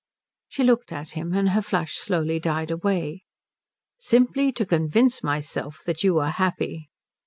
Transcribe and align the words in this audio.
She 0.47 0.63
looked 0.63 0.91
at 0.91 1.11
him, 1.11 1.35
and 1.35 1.49
her 1.49 1.61
flush 1.61 1.93
slowly 1.93 2.39
died 2.39 2.71
away. 2.71 3.21
"Simply 3.99 4.51
to 4.53 4.65
convince 4.65 5.21
myself 5.21 5.81
that 5.85 6.03
you 6.03 6.17
are 6.17 6.31
happy." 6.31 6.89